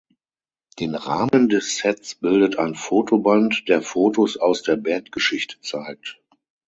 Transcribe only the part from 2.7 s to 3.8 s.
Fotoband,